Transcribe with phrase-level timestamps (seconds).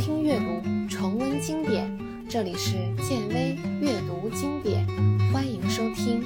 [0.00, 1.86] 听阅读，重温经典。
[2.26, 2.72] 这里是
[3.06, 4.86] 建威阅读经典，
[5.30, 6.22] 欢迎收听。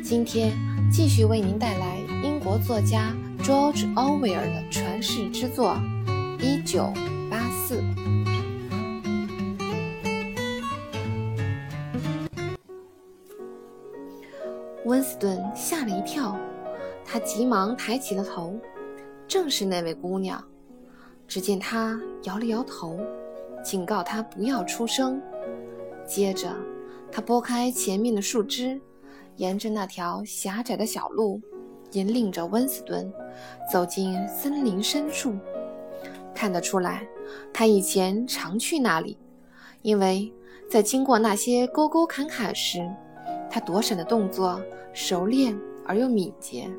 [0.00, 0.52] 今天
[0.88, 5.76] 继续为您带来英国作家 George Orwell 的传世之作
[6.40, 6.92] 《一九
[7.28, 7.80] 八四》。
[14.84, 16.38] 温斯顿吓了一跳，
[17.04, 18.56] 他急忙抬起了头，
[19.26, 20.40] 正是那位姑娘。
[21.26, 22.98] 只见他摇了摇头，
[23.62, 25.20] 警告他不要出声。
[26.06, 26.54] 接着，
[27.10, 28.80] 他拨开前面的树枝，
[29.36, 31.40] 沿着那条狭窄的小路，
[31.92, 33.12] 引领着温斯顿
[33.72, 35.34] 走进森林深处。
[36.34, 37.06] 看得出来，
[37.52, 39.18] 他以前常去那里，
[39.82, 40.32] 因为
[40.70, 42.88] 在经过那些沟沟坎坎时，
[43.50, 44.60] 他躲闪的动作
[44.92, 46.70] 熟练而又敏捷。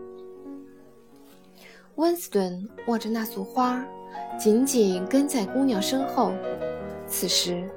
[1.97, 3.83] 温斯顿握着那束花。
[4.39, 6.31] 紧紧跟在姑娘身后，
[7.07, 7.67] 此时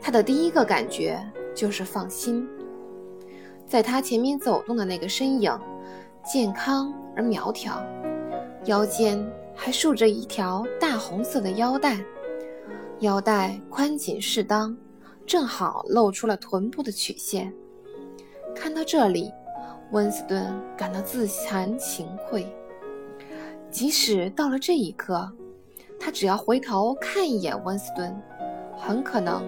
[0.00, 1.20] 他的第一个感觉
[1.54, 2.46] 就是放心。
[3.66, 5.56] 在他前面走动的那个身影，
[6.24, 7.80] 健康而苗条，
[8.64, 11.98] 腰间还束着一条大红色的腰带，
[12.98, 14.76] 腰带宽紧适当，
[15.24, 17.52] 正好露出了臀部的曲线。
[18.56, 19.32] 看到这里，
[19.92, 22.44] 温斯顿感到自惭形秽。
[23.70, 25.30] 即使到了这一刻。
[26.00, 28.16] 他只要回头看一眼温斯顿，
[28.76, 29.42] 很可能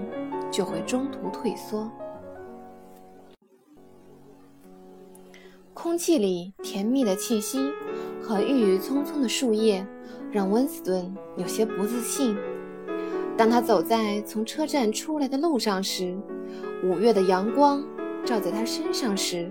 [0.51, 1.89] 就会中途退缩。
[5.73, 7.71] 空气里甜蜜的气息
[8.21, 9.87] 和郁郁葱葱的树叶，
[10.33, 12.37] 让温斯顿有些不自信。
[13.37, 16.19] 当他走在从车站出来的路上时，
[16.83, 17.83] 五月的阳光
[18.25, 19.49] 照在他身上时，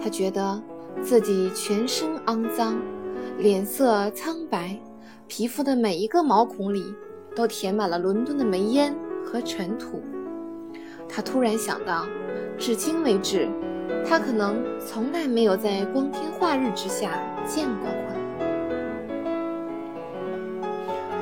[0.00, 0.62] 他觉得
[1.02, 2.80] 自己全身肮脏，
[3.38, 4.76] 脸色苍白。
[5.28, 6.82] 皮肤的每一个毛孔里
[7.36, 10.02] 都填满了伦敦的煤烟和尘土。
[11.08, 12.06] 他突然想到，
[12.58, 13.48] 至今为止，
[14.06, 18.16] 他可能从来没有在光天化日之下见过花。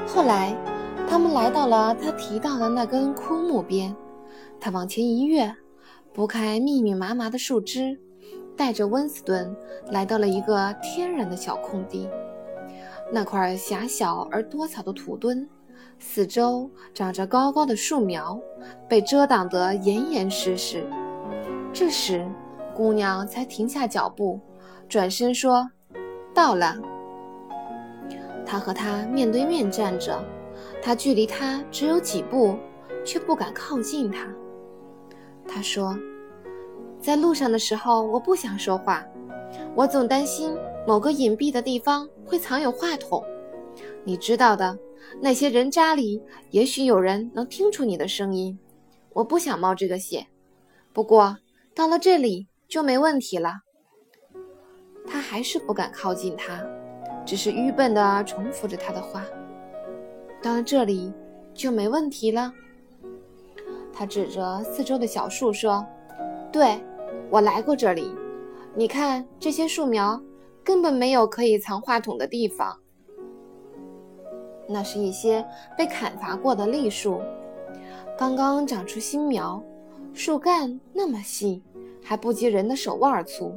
[0.06, 0.56] 后来，
[1.08, 3.94] 他们来到了他提到的那根枯木边，
[4.60, 5.52] 他往前一跃，
[6.14, 7.98] 拨开密密麻麻的树枝，
[8.56, 9.54] 带着温斯顿
[9.90, 12.08] 来到了一个天然的小空地。
[13.12, 15.48] 那块狭小而多草的土墩，
[15.98, 18.40] 四周长着高高的树苗，
[18.88, 20.84] 被遮挡得严严实实。
[21.72, 22.26] 这时，
[22.74, 24.40] 姑娘才停下脚步，
[24.88, 25.70] 转身说
[26.34, 26.74] ：“到了。”
[28.44, 30.24] 他和他面对面站着，
[30.82, 32.56] 他距离他只有几步，
[33.04, 34.26] 却不敢靠近他。
[35.46, 35.96] 他说
[37.06, 39.06] ：“在路上的时候，我不想说话，
[39.76, 40.52] 我总担心。”
[40.84, 43.22] 某个隐蔽的地方会藏有话筒，
[44.04, 44.76] 你知道的，
[45.20, 48.56] 那些人渣里也许有人能听出你的声音。
[49.12, 50.26] 我不想冒这个险，
[50.92, 51.36] 不过
[51.74, 53.54] 到了这里就没问题了。
[55.06, 56.64] 他还是不敢靠近他，
[57.24, 59.24] 只是愚笨地重复着他的话。
[60.40, 61.12] 到了这里
[61.52, 62.52] 就没问题了。
[63.92, 65.84] 他指着四周的小树说
[66.52, 66.78] ：“对，
[67.30, 68.14] 我来过这里。
[68.74, 70.20] 你看这些树苗。”
[70.66, 72.76] 根本没有可以藏话筒的地方。
[74.68, 75.46] 那是一些
[75.78, 77.22] 被砍伐过的栗树，
[78.18, 79.62] 刚刚长出新苗，
[80.12, 81.62] 树干那么细，
[82.02, 83.54] 还不及人的手腕粗。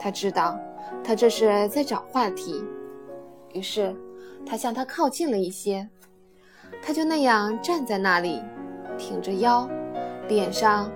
[0.00, 0.58] 他知道，
[1.04, 2.64] 他这是在找话题，
[3.52, 3.94] 于是
[4.46, 5.86] 他向他靠近了一些。
[6.80, 8.40] 他就那样站在那里，
[8.96, 9.68] 挺着腰，
[10.28, 10.90] 脸上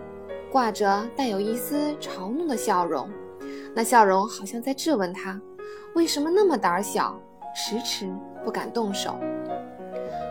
[0.51, 3.09] 挂着带有一丝嘲弄的笑容。
[3.75, 5.41] 那笑容好像在质问他，
[5.95, 7.21] 为什么那么胆小，
[7.55, 8.13] 迟迟
[8.45, 9.17] 不敢动手。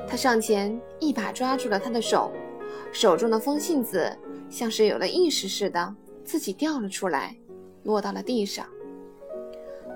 [0.07, 2.31] 他上前一把抓住了他的手，
[2.91, 4.11] 手中的风信子
[4.49, 7.35] 像是有了意识似的，自己掉了出来，
[7.83, 8.65] 落到了地上。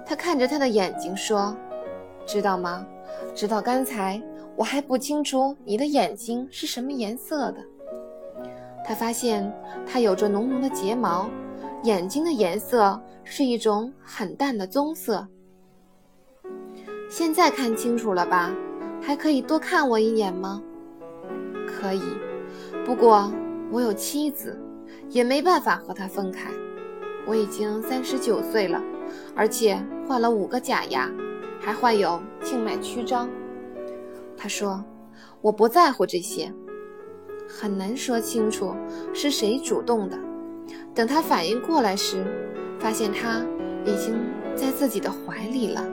[0.05, 1.55] 他看着他的眼睛说
[2.25, 2.85] ：“知道吗？
[3.34, 4.22] 直到刚才，
[4.55, 7.58] 我还不清楚你的眼睛是什么颜色的。”
[8.85, 9.52] 他发现
[9.85, 11.30] 他有着浓浓的睫毛。
[11.84, 15.28] 眼睛的颜色是一种很淡的棕色。
[17.09, 18.56] 现在看清楚了吧？
[19.02, 20.64] 还可以多看我一眼吗？
[21.68, 22.02] 可以，
[22.85, 23.30] 不过
[23.70, 24.58] 我有妻子，
[25.09, 26.50] 也没办法和她分开。
[27.28, 28.82] 我已经三十九岁了，
[29.35, 29.78] 而且
[30.08, 31.12] 换了五个假牙，
[31.59, 33.30] 还患有静脉曲张。
[34.38, 34.82] 他说
[35.41, 36.50] ：“我不在乎这些。”
[37.55, 38.73] 很难说清楚
[39.14, 40.17] 是谁主动的。
[40.96, 42.26] 等他反应过来时，
[42.79, 43.46] 发现他
[43.85, 44.16] 已经
[44.55, 45.85] 在自己的怀里了。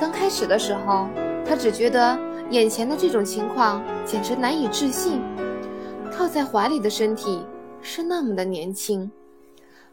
[0.00, 1.06] 刚开始的时候，
[1.44, 2.18] 他只觉得
[2.50, 5.20] 眼前的这种情况简直难以置信。
[6.10, 7.44] 靠在怀里的身体
[7.82, 9.10] 是那么的年轻，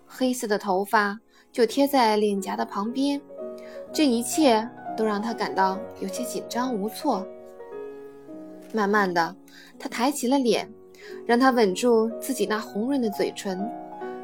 [0.06, 1.20] 黑色的头发
[1.52, 3.22] 就贴在脸颊的旁边，
[3.92, 7.26] 这一切都让他感到有些紧张无措。
[8.74, 9.36] 慢慢的，
[9.78, 10.70] 他抬起了脸，
[11.26, 13.70] 让他吻住自己那红润的嘴唇。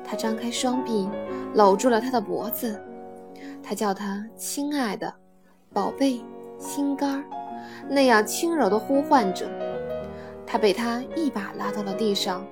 [0.04, 1.10] 他张开双臂，
[1.54, 2.80] 搂住了他的脖子。
[3.64, 5.12] 他叫他亲爱的，
[5.74, 6.22] 宝贝，
[6.60, 7.24] 心肝儿，
[7.90, 9.50] 那样轻柔的呼唤着。
[10.46, 12.46] 他被他一把拉到了地上，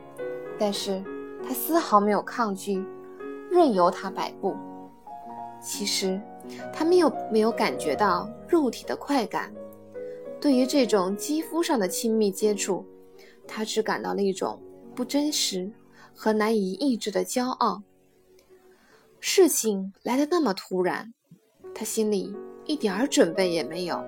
[0.57, 1.03] 但是
[1.47, 2.83] 他丝毫没有抗拒，
[3.51, 4.55] 任由他摆布。
[5.61, 6.19] 其实，
[6.73, 9.53] 他没有没有感觉到肉体的快感。
[10.43, 12.85] 对于这种肌肤上的亲密接触，
[13.47, 14.61] 他只感到了一种
[14.93, 15.71] 不真实
[16.13, 17.81] 和难以抑制的骄傲。
[19.21, 21.13] 事情来得那么突然，
[21.73, 22.35] 他心里
[22.65, 24.03] 一点儿准备也没有。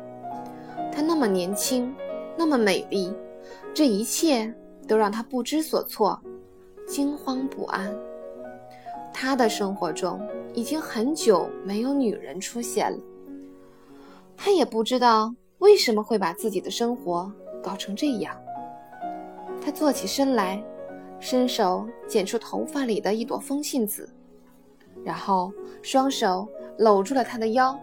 [0.91, 1.95] 她那么年轻，
[2.37, 3.13] 那么美丽，
[3.73, 4.53] 这一切
[4.89, 6.21] 都让他不知所措，
[6.85, 7.97] 惊慌不安。
[9.13, 10.19] 他的生活中
[10.53, 12.99] 已经很久没有女人出现了，
[14.35, 15.33] 他也不知道。
[15.65, 17.31] 为什么会把自己的生活
[17.63, 18.39] 搞成这样？
[19.59, 20.63] 他坐起身来，
[21.19, 24.07] 伸手捡出头发里的一朵风信子，
[25.03, 25.51] 然后
[25.81, 26.47] 双手
[26.77, 27.75] 搂住了她的腰，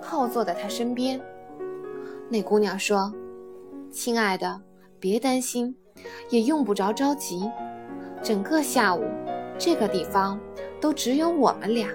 [0.00, 1.20] 靠坐在她身边。
[2.28, 3.12] 那姑娘说
[3.90, 4.62] ：“亲爱的，
[5.00, 5.74] 别担心，
[6.30, 7.50] 也用不着着急。
[8.22, 9.02] 整个下午，
[9.58, 10.38] 这个地方
[10.80, 11.88] 都只有我们俩。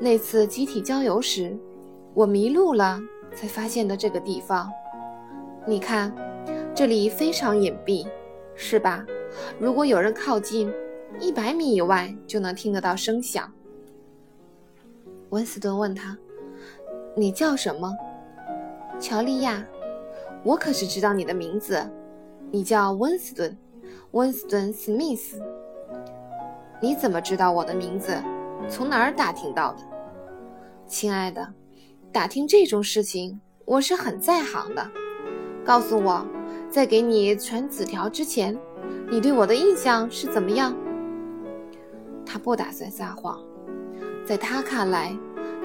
[0.00, 1.54] 那次集体郊游时，
[2.14, 2.98] 我迷路了。”
[3.34, 4.70] 才发现的这个地方，
[5.66, 6.12] 你看，
[6.74, 8.06] 这里非常隐蔽，
[8.54, 9.04] 是吧？
[9.58, 10.72] 如果有人靠近，
[11.18, 13.52] 一百米以外就能听得到声响。
[15.30, 16.16] 温斯顿问他
[17.16, 17.92] ：“你叫什么？”
[19.00, 19.64] 乔利亚。
[20.44, 21.82] 我可是知道你的名字，
[22.50, 23.56] 你叫温斯顿，
[24.10, 25.42] 温斯顿·史密斯。
[26.80, 28.14] 你怎么知道我的名字？
[28.68, 29.78] 从哪儿打听到的？
[30.86, 31.52] 亲爱的。
[32.14, 34.88] 打听这种事情，我是很在行的。
[35.64, 36.24] 告诉我，
[36.70, 38.56] 在给你传纸条之前，
[39.10, 40.76] 你对我的印象是怎么样？
[42.24, 43.42] 他不打算撒谎，
[44.24, 45.12] 在他看来，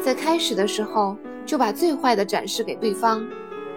[0.01, 1.15] 在开始的时候
[1.45, 3.23] 就把最坏的展示给对方，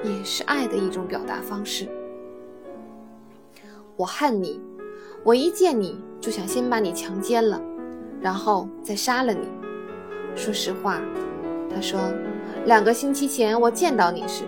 [0.03, 1.87] 也是爱的一种表达方式。
[3.97, 4.59] 我恨你，
[5.23, 7.61] 我一见你就想先把你强奸了，
[8.19, 9.47] 然后再杀了你。
[10.35, 11.03] 说实话，
[11.69, 12.01] 他说。
[12.65, 14.45] 两个星期前我见到你时，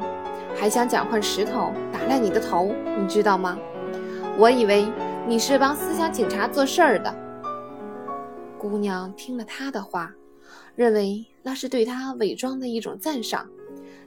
[0.55, 3.59] 还想捡块石头打烂你的头，你知道吗？
[4.39, 4.87] 我以为
[5.27, 7.13] 你是帮思想警察做事儿的。
[8.57, 10.13] 姑娘听了他的话，
[10.77, 13.49] 认为那是对他伪装的一种赞赏，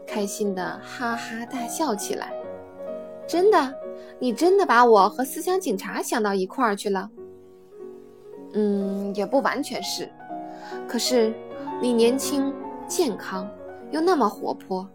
[0.08, 2.32] 开心的哈哈大笑起来。
[3.28, 3.74] 真的，
[4.20, 7.10] 你真的把我和思想警察想到一块儿去了？
[8.54, 10.10] 嗯，也不完全是。
[10.88, 11.34] 可是
[11.82, 12.54] 你年轻
[12.88, 13.46] 健康。
[13.92, 14.88] 又那么活泼，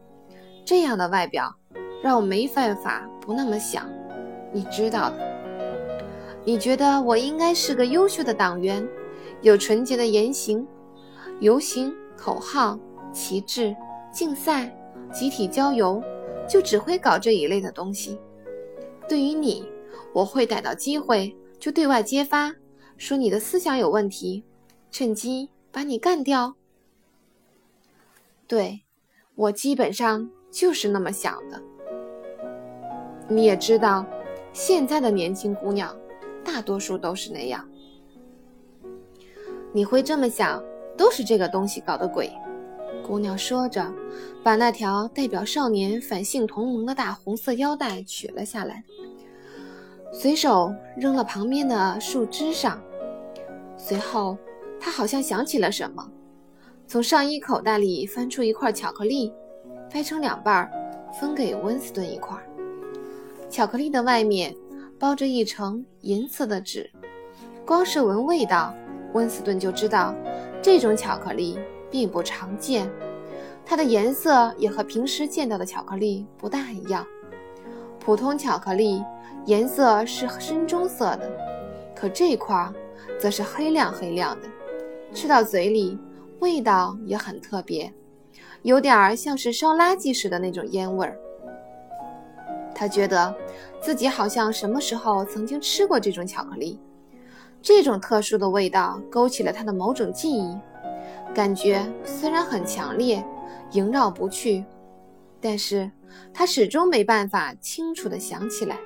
[0.64, 1.54] 这样的外表
[2.02, 3.88] 让我没办法不那么想，
[4.52, 5.32] 你知道的。
[6.44, 8.86] 你觉得我应该是个优秀的党员，
[9.42, 10.66] 有纯洁的言行，
[11.40, 12.78] 游行、口号、
[13.12, 13.74] 旗帜、
[14.12, 14.74] 竞赛、
[15.12, 16.02] 集体郊游，
[16.48, 18.18] 就只会搞这一类的东西。
[19.08, 19.64] 对于你，
[20.12, 22.52] 我会逮到机会就对外揭发，
[22.96, 24.42] 说你的思想有问题，
[24.90, 26.54] 趁机把你干掉。
[28.52, 28.82] 对，
[29.34, 31.58] 我基本上就是那么想的。
[33.26, 34.04] 你也知道，
[34.52, 35.96] 现在的年轻姑娘，
[36.44, 37.66] 大多数都是那样。
[39.72, 40.62] 你会这么想，
[40.98, 42.30] 都是这个东西搞的鬼。
[43.02, 43.90] 姑娘说着，
[44.44, 48.84] 把那条代表少年反性同盟的大红色腰带取了下来，
[50.12, 52.78] 随手扔了旁边的树枝上。
[53.78, 54.36] 随后，
[54.78, 56.06] 她好像想起了什么。
[56.92, 59.32] 从上衣口袋里翻出一块巧克力，
[59.90, 60.70] 掰成两半，
[61.18, 62.36] 分给温斯顿一块。
[63.48, 64.54] 巧克力的外面
[64.98, 66.90] 包着一层银色的纸，
[67.64, 68.74] 光是闻味道，
[69.14, 70.14] 温斯顿就知道
[70.60, 71.58] 这种巧克力
[71.90, 72.90] 并不常见。
[73.64, 77.06] 它的颜色也和平时见到的巧克力不大一样。
[77.98, 79.02] 普通巧克力
[79.46, 81.30] 颜色是深棕色的，
[81.96, 82.70] 可这块
[83.18, 84.48] 则是黑亮黑亮的，
[85.14, 85.98] 吃到嘴里。
[86.42, 87.94] 味道也很特别，
[88.62, 91.16] 有点儿像是烧垃圾时的那种烟味儿。
[92.74, 93.32] 他觉得
[93.80, 96.80] 自己好像什么时候曾经吃过这种巧克力，
[97.62, 100.58] 这种特殊的味道勾起了他的某种记忆，
[101.32, 103.24] 感觉虽然很强烈，
[103.70, 104.64] 萦绕不去。
[105.40, 105.88] 但是
[106.34, 108.76] 他始终没办法清楚地想起来。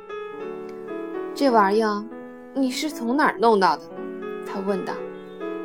[1.34, 2.04] 这玩意儿
[2.54, 3.82] 你是从哪儿弄到的？
[4.46, 4.92] 他问道。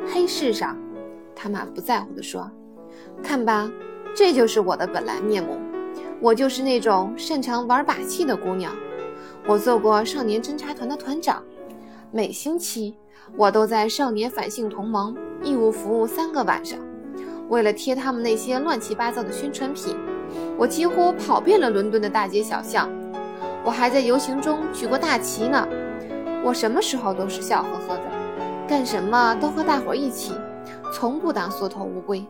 [0.06, 0.76] 黑市上，
[1.34, 2.50] 他满不在乎地说
[3.22, 3.70] ：“看吧，
[4.14, 5.58] 这就是我的本来面目。
[6.20, 8.72] 我就是那种擅长玩把戏的姑娘。
[9.46, 11.42] 我做过少年侦察团的团长，
[12.10, 12.96] 每星期
[13.36, 16.78] 我都在少年反性同盟义务服务三个晚上。
[17.48, 19.96] 为了贴他们那些乱七八糟的宣传品。”
[20.56, 22.88] 我几乎跑遍了伦敦的大街小巷，
[23.62, 25.68] 我还在游行中举过大旗呢。
[26.42, 28.02] 我什么时候都是笑呵呵的，
[28.66, 30.32] 干什么都和大伙一起，
[30.92, 32.24] 从不当缩头乌龟。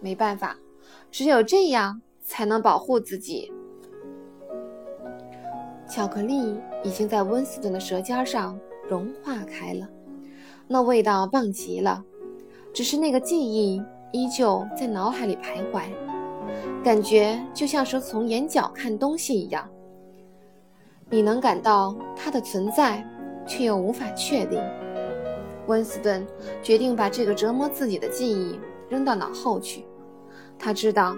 [0.00, 0.58] 没办法，
[1.10, 3.50] 只有这样才能保护自己。
[5.88, 9.88] 巧克力已经在温斯顿的舌尖上融化开了，
[10.66, 12.04] 那味道棒极了。
[12.74, 15.84] 只是那个记忆依旧在脑海里徘徊。
[16.84, 19.68] 感觉就像是从眼角看东西一样，
[21.08, 23.04] 你能感到它的存在，
[23.46, 24.60] 却又无法确定。
[25.66, 26.26] 温斯顿
[26.62, 28.58] 决定把这个折磨自己的记忆
[28.88, 29.84] 扔到脑后去。
[30.58, 31.16] 他知道，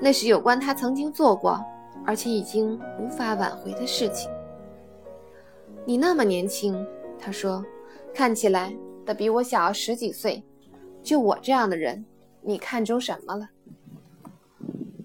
[0.00, 1.60] 那是有关他曾经做过，
[2.04, 4.30] 而且已经无法挽回的事情。
[5.84, 6.86] 你那么年轻，
[7.18, 7.64] 他说，
[8.12, 10.42] 看起来得比我小十几岁。
[11.02, 12.04] 就我这样的人，
[12.42, 13.48] 你看中什么了？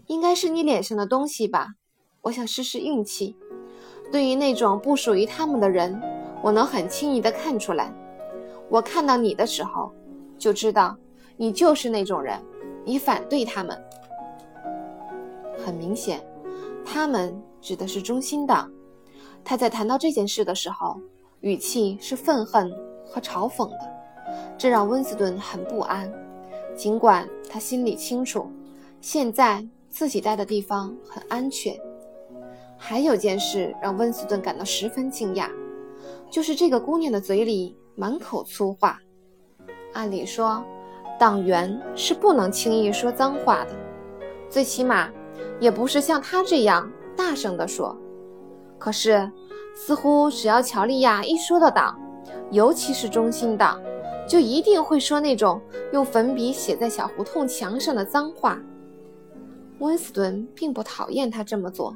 [0.07, 1.69] 应该是你脸上的东西吧，
[2.21, 3.35] 我想试试运气。
[4.11, 6.01] 对于那种不属于他们的人，
[6.43, 7.93] 我能很轻易地看出来。
[8.69, 9.91] 我看到你的时候，
[10.38, 10.95] 就知道
[11.38, 12.39] 你就是那种人。
[12.84, 13.81] 你反对他们，
[15.57, 16.24] 很明显，
[16.86, 18.72] 他们指的是中心党。
[19.43, 21.00] 他在谈到这件事的时候，
[21.41, 22.72] 语气是愤恨
[23.05, 23.79] 和嘲讽的，
[24.57, 26.12] 这让温斯顿很不安。
[26.75, 28.51] 尽管他心里清楚，
[29.01, 29.67] 现在。
[29.88, 31.74] 自己待的地方很安全。
[32.77, 35.50] 还有件事让温斯顿感到十分惊讶，
[36.29, 38.99] 就是这个姑娘的嘴里满口粗话。
[39.93, 40.63] 按理说，
[41.17, 43.71] 党员是不能轻易说脏话的，
[44.49, 45.09] 最起码
[45.59, 47.97] 也不是像他这样大声地说。
[48.77, 49.31] 可是，
[49.73, 51.97] 似乎只要乔利亚一说到党，
[52.51, 53.81] 尤其是中心党，
[54.27, 55.61] 就一定会说那种
[55.93, 58.59] 用粉笔写在小胡同墙上的脏话。
[59.79, 61.95] 温斯顿并不讨厌他这么做，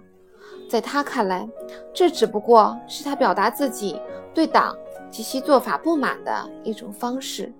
[0.69, 1.47] 在他看来，
[1.93, 3.99] 这只不过是他表达自己
[4.33, 4.75] 对党
[5.11, 7.51] 及其做法不满的一种方式，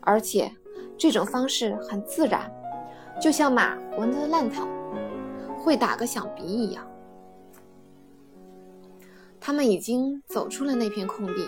[0.00, 0.50] 而且
[0.96, 2.50] 这种方式很自然，
[3.20, 4.66] 就像马闻得烂草
[5.58, 6.86] 会打个响鼻一样。
[9.40, 11.46] 他们已经走出了那片空地，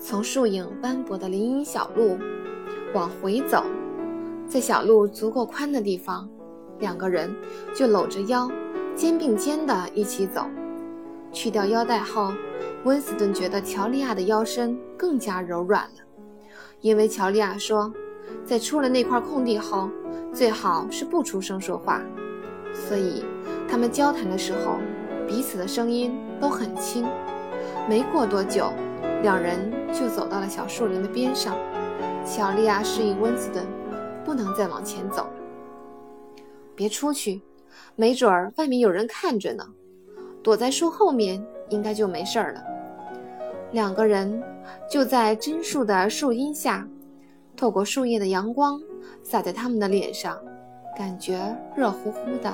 [0.00, 2.16] 从树影斑驳的林荫小路
[2.94, 3.64] 往回走。
[4.46, 6.28] 在小路足够宽的地方，
[6.78, 7.34] 两个人
[7.74, 8.50] 就搂着腰，
[8.94, 10.46] 肩并肩的一起走。
[11.32, 12.32] 去掉腰带后，
[12.84, 16.00] 温斯顿觉得乔利亚的腰身更加柔软了，
[16.80, 17.92] 因为乔利亚说，
[18.44, 19.88] 在出了那块空地后，
[20.32, 22.02] 最好是不出声说话。
[22.74, 23.24] 所以
[23.68, 24.78] 他们交谈的时候，
[25.26, 27.06] 彼此的声音都很轻。
[27.88, 28.72] 没过多久，
[29.22, 31.56] 两人就走到了小树林的边上。
[32.26, 33.66] 乔利亚示意温斯顿。
[34.24, 35.26] 不能再往前走，
[36.76, 37.42] 别出去，
[37.96, 39.66] 没准儿外面有人看着呢。
[40.42, 42.62] 躲在树后面，应该就没事了。
[43.72, 44.42] 两个人
[44.90, 46.86] 就在榛树的树荫下，
[47.56, 48.80] 透过树叶的阳光
[49.22, 50.38] 洒在他们的脸上，
[50.96, 52.52] 感觉热乎乎的。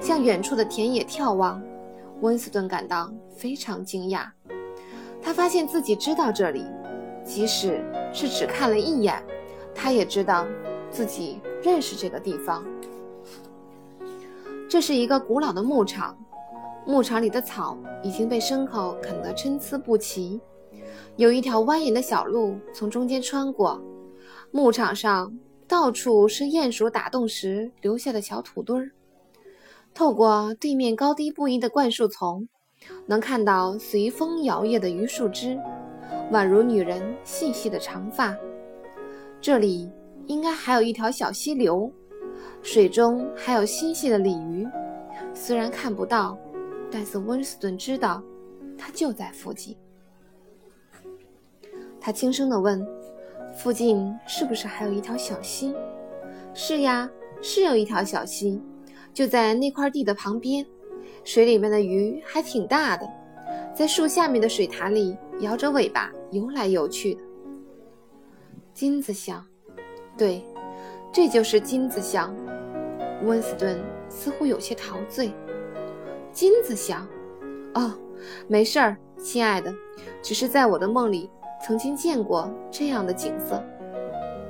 [0.00, 1.62] 向远处的田野眺望，
[2.20, 4.26] 温斯顿感到非常惊讶。
[5.20, 6.64] 他发现自己知道这里，
[7.24, 9.22] 即使是只看了一眼，
[9.74, 10.46] 他也知道。
[10.90, 12.62] 自己认识这个地方，
[14.68, 16.14] 这是一个古老的牧场，
[16.86, 20.40] 牧场里的草已经被牲口啃得参差不齐，
[21.16, 23.80] 有一条蜿蜒的小路从中间穿过。
[24.50, 25.32] 牧场上
[25.66, 28.90] 到处是鼹鼠打洞时留下的小土堆儿，
[29.94, 32.48] 透过对面高低不一的灌树丛，
[33.06, 35.58] 能看到随风摇曳的榆树枝，
[36.30, 38.36] 宛如女人细细的长发。
[39.40, 39.90] 这里。
[40.28, 41.92] 应该还有一条小溪流，
[42.62, 44.64] 水中还有嬉戏的鲤鱼。
[45.34, 46.38] 虽然看不到，
[46.92, 48.22] 但是温斯顿知道，
[48.76, 49.74] 他就在附近。
[51.98, 52.86] 他轻声地问
[53.56, 55.74] ：“附近是不是还有一条小溪
[56.52, 58.60] ？”“是呀，是有一条小溪，
[59.14, 60.66] 就在那块地的旁边。
[61.24, 63.08] 水里面的鱼还挺大的，
[63.74, 67.20] 在树下面的水潭里摇着尾巴游来游去的。”
[68.74, 69.42] 金子香。
[70.18, 70.44] 对，
[71.12, 72.34] 这就是金子乡。
[73.24, 75.32] 温斯顿似乎有些陶醉。
[76.32, 77.06] 金子想
[77.74, 77.92] ：“哦，
[78.48, 79.72] 没事儿，亲爱的，
[80.22, 81.30] 只是在我的梦里
[81.64, 83.62] 曾经见过这样的景色。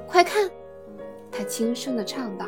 [0.07, 0.49] 快看！”
[1.31, 2.47] 他轻声地唱道。